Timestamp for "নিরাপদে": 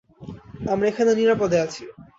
1.15-1.57